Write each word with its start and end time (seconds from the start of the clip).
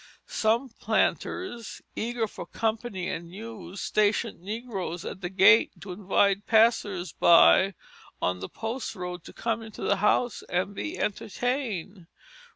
Some 0.25 0.69
planters, 0.69 1.79
eager 1.95 2.25
for 2.27 2.47
company 2.47 3.07
and 3.07 3.29
news, 3.29 3.81
stationed 3.81 4.41
negroes 4.41 5.05
at 5.05 5.21
the 5.21 5.29
gate 5.29 5.79
to 5.81 5.91
invite 5.91 6.47
passers 6.47 7.11
by 7.13 7.75
on 8.19 8.39
the 8.39 8.49
post 8.49 8.95
road 8.95 9.23
to 9.25 9.31
come 9.31 9.61
into 9.61 9.83
the 9.83 9.97
house 9.97 10.41
and 10.49 10.73
be 10.73 10.97
entertained. 10.97 12.07